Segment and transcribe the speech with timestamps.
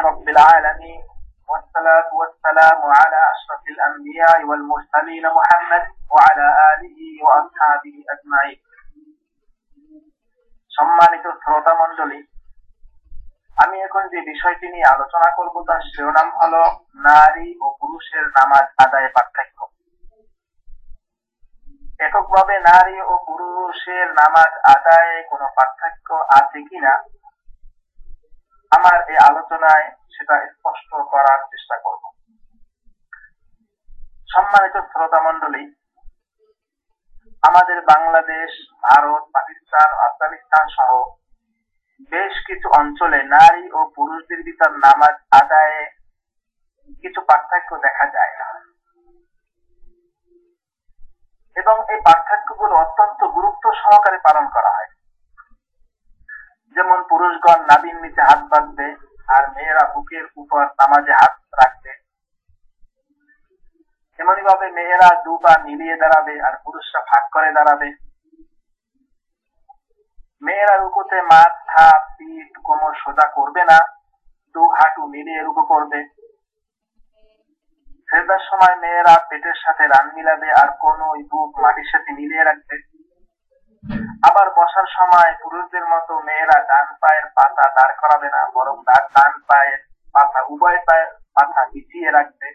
[0.00, 1.02] رب العالمين
[1.48, 8.58] والصلاة والسلام على أشرف الأنبياء والمرسلين محمد وعلى آله وأصحابه أجمعين
[10.70, 12.20] সম্মানিত শ্রোতা মন্ডলী
[13.56, 16.62] আমি এখন যে বিষয়টি নিয়ে আলোচনা করব তার শিরোনাম হলো
[17.08, 19.58] নারী ও পুরুষের নামাজ আদায় পার্থক্য
[22.00, 26.08] এককভাবে নারী ও পুরুষের নামাজ আদায়ে কোনো পার্থক্য
[26.38, 26.94] আছে কিনা
[28.71, 32.03] আমার এই আলোচনায় সেটা স্পষ্ট করার চেষ্টা করব।
[34.33, 35.63] সম্মানিত শ্রোতা মন্ডলী
[37.43, 38.51] আমাদের বাংলাদেশ,
[38.83, 40.91] ভারত, পাকিস্তান, আফগানিস্তান সহ
[42.11, 45.81] বেশ কিছু অঞ্চলে নারী ও পুরুষদের ভিতর নামাজ আদায়ে
[47.03, 48.49] কিছু পার্থক্য দেখা যায়। না
[51.55, 54.89] এবং এই পার্থক্যগুলো অত্যন্ত গুরুত্ব সহকারে পালন করা হয়।
[56.81, 58.87] যেমন পুরুষগণ নাবির নিচে হাত বাঁধবে,
[59.27, 61.91] আর মেয়েরা বুকের উপর নামাজে হাত রাখবে।
[64.19, 67.89] এমনই ভাবে মেয়েরা দু পা মিলিয়ে দাঁড়াবে, আর পুরুষরা ভাগ করে দাঁড়াবে।
[70.41, 73.77] মেয়েরা রুকুতে মাথা, পিঠ, কোমর সোজা করবে না,
[74.55, 75.99] দু হাঁটু মিলিয়ে রুকু করবে।
[78.09, 80.99] সেজদার সময় মেয়েরা পেটের সাথে রান মিলাবে, আর কোন
[81.31, 82.90] বুক মাটির সাথে মিলিয়ে রাখবে।
[84.23, 88.75] আবার বসার সময় পুরুষদের মতো মেয়েরা ডান পায়ের পাতা দাঁড় করাবে না, বরং
[89.15, 89.79] ডান পায়ের
[90.13, 92.47] পাতা, উভয় পায়ের পাতা পিছিয়ে রাখবে।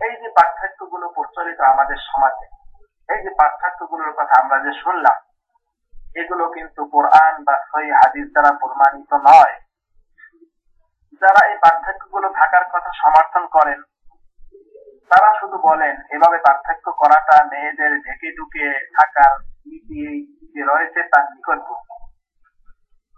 [0.00, 2.46] এই যে পার্থক্যগুলো প্রচলিত আমাদের সমাজে,
[3.08, 5.18] এই যে পার্থক্যগুলোর কথা আমরা যে শুনলাম,
[6.16, 9.54] এগুলো কিন্তু কোরআন বা সই হাদিস দ্বারা প্রমাণিত নয়।
[11.22, 13.80] যারা এই পার্থক্যগুলো থাকার কথা সমর্থন করেন,
[15.10, 18.66] তারা শুধু বলেন, এভাবে পার্থক্য করাটা মেয়েদের ঢেকে ঢুকে
[18.98, 19.32] থাকার
[19.66, 20.04] নীতি
[21.14, 21.60] তার নিকট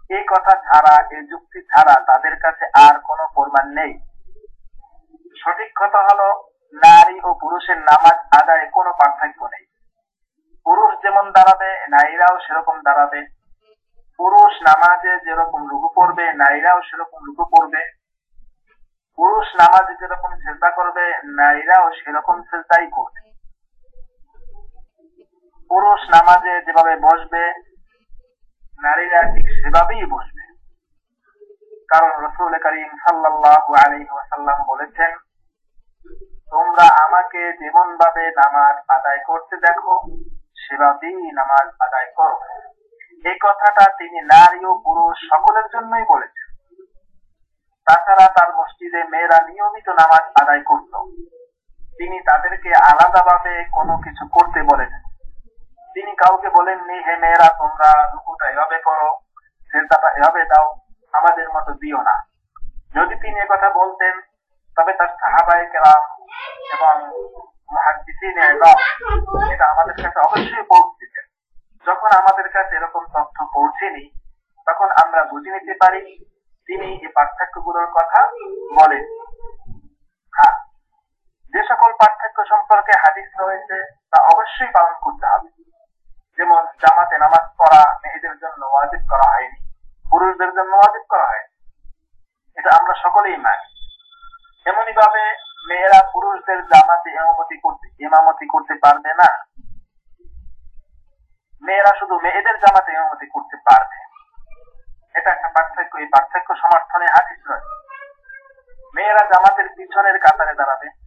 [0.09, 3.91] এই কথা ছাড়া, এই যুক্তি ছাড়া তাদের কাছে আর কোনো প্রমাণ নেই।
[5.41, 6.27] সঠিক কথা হলো,
[6.73, 9.65] নারী ও পুরুষের নামাজ আদায়ে কোনো পার্থক্য নেই।
[10.65, 13.21] পুরুষ যেমন দাঁড়াবে, নারীরাও সেরকম দাঁড়াবে।
[14.19, 17.83] পুরুষ নামাজে যেরকম রুকু পড়বে নারীরাও সেরকম রুকু পড়বে
[19.17, 21.05] পুরুষ নামাজে যেরকম চেষ্টা করবে,
[21.39, 23.21] নারীরাও সেরকম চেষ্টাই করবে।
[25.71, 27.43] পুরুষ নামাজে যেভাবে বসবে
[28.79, 30.43] নারীরা ঠিক সেভাবেই বসবে।
[31.87, 34.01] কারণ রসুল করিম সাল্লাহ আলী
[34.67, 35.11] বলেছেন,
[36.51, 39.93] তোমরা আমাকে যেমন ভাবে নামাজ আদায় করতে দেখো,
[40.55, 42.37] সেভাবেই নামাজ আদায় করো।
[43.25, 46.47] এই কথাটা তিনি নারী ও পুরুষ সকলের জন্যই বলেছেন।
[47.87, 50.93] তাছাড়া তার মসজিদে মেয়েরা নিয়মিত নামাজ আদায় করত।
[51.97, 54.91] তিনি তাদেরকে আলাদাভাবে কোনো কিছু করতে বলেন
[55.93, 59.09] তিনি কাউকে বলেননি, হে মেয়েরা, তোমরা রুকুটা এভাবে করো
[59.71, 60.67] সেটাটা এভাবে দাও,
[61.13, 62.15] আমাদের মতো দিও না।
[62.97, 64.15] যদি তিনি কথা বলতেন,
[64.77, 66.03] তবে তার সাহাবাই কেরাম
[66.75, 66.95] এবং
[69.53, 70.65] এটা আমাদের কাছে অবশ্যই
[71.87, 74.03] যখন আমাদের কাছে এরকম তথ্য পৌঁছেনি,
[74.67, 76.01] তখন আমরা বুঝে নিতে পারি
[76.67, 78.21] তিনি এই পার্থক্যগুলোর কথা
[78.79, 79.03] বলেন।
[80.33, 80.55] হ্যাঁ
[81.53, 83.77] যে সকল পার্থক্য সম্পর্কে হাদিস রয়েছে,
[84.11, 85.49] তা অবশ্যই পালন করতে হবে।
[86.37, 89.59] যেমন জামাতে নামাজ পড়া মেয়েদের জন্য ওয়াজিব করা হয়নি,
[90.11, 91.53] পুরুষদের জন্য ওয়াজিব করা হয়নি।
[92.57, 93.67] এটা আমরা সকলেই মানি।
[94.69, 95.23] এমনই ভাবে
[95.67, 99.29] মেয়েরা পুরুষদের জামাতে ইমামতি করতে ইমামতি করতে পারবে না।
[101.61, 103.97] মেয়েরা শুধু মেয়েদের জামাতে ইমামতি করতে পারবে।
[105.19, 107.73] এটা একটা পার্থক্য, এই পার্থক্য সমর্থনে হাদিস রয়েছে
[108.95, 111.06] মেয়েরা জামাতের পিছনের কাতারে দাঁড়াবে।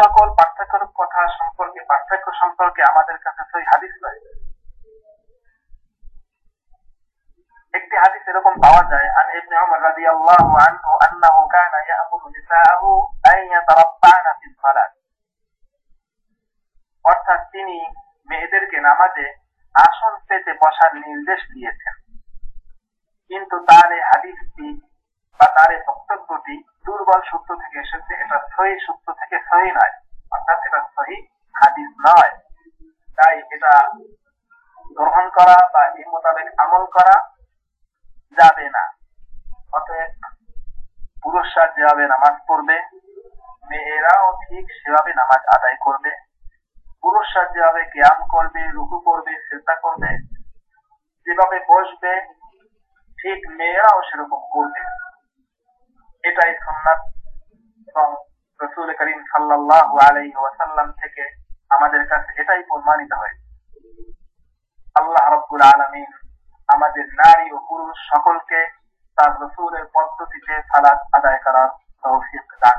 [0.00, 4.30] সকল পার্থক্যের কথা সম্পর্কে, পার্থক্য সম্পর্কে আমাদের কাছে সই হাদিস রয়েছে
[7.74, 12.26] একটি হাদিস এরকম পাওয়া যায়, আন ইবনে উমর রাদিয়াল্লাহু আনহু আন্নাহু কানা ইয়ামুরু
[14.40, 14.92] ফিস সালাত।
[17.04, 17.78] অর্থাৎ তিনি
[18.30, 19.26] মেয়েদেরকে নামাজে
[19.74, 21.94] আসন পেতে বসার নির্দেশ দিয়েছেন।
[23.30, 24.66] কিন্তু তার এই হাদিসটি
[25.40, 26.54] বা তার এই বক্তব্যটি
[26.86, 29.94] দুর্বল সূত্র থেকে এসেছে, এটা সহি সূত্র থেকে সহি নয়,
[30.32, 31.16] অর্থাৎ এটা সহি
[31.54, 32.32] হাদিস নয়।
[33.18, 33.72] তাই এটা
[34.96, 37.16] গ্রহণ করা বা এই মোতাবেক আমল করা
[38.38, 38.84] যাবে না।
[39.72, 40.10] অতএব
[41.22, 42.76] পুরুষরা যেভাবে নামাজ পড়বে,
[43.70, 46.12] মেয়েরাও ঠিক সেভাবে নামাজ আদায় করবে।
[47.02, 50.10] পুরুষরা যেভাবে জ্ঞান করবে, রুকু করবে চেষ্টা করবে,
[51.26, 52.12] যেভাবে বসবে,
[53.18, 54.82] ঠিক মেয়েরাও সেরকম করবে।
[56.26, 57.00] এটাই সন্ন্যাস
[57.88, 58.08] এবং
[58.60, 61.24] রসুল করিম সাল্লাহ আলাই ওয়াসাল্লাম থেকে
[61.70, 63.44] আমাদের কাছে এটাই প্রমাণিত হয়েছে।
[64.96, 66.10] আল্লাহ রব্বুল আলমিন
[66.68, 68.60] আমাদের নারী ও পুরুষ সকলকে
[69.18, 71.70] তার রসুলের পদ্ধতিতে সালাদ আদায় করার
[72.04, 72.78] তৌফিক দান